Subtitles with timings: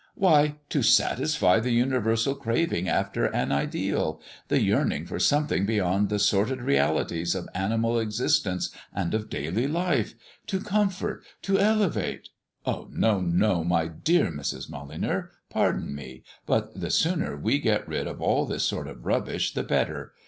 [0.15, 6.17] "Why, to satisfy the universal craving after an ideal; the yearning for something beyond the
[6.17, 10.15] sordid realities of animal existence and of daily life;
[10.47, 12.29] to comfort, to elevate"
[12.65, 14.71] "No, no, my dear Mrs.
[14.71, 19.53] Molyneux; pardon me, but the sooner we get rid of all this sort of rubbish
[19.53, 20.13] the better.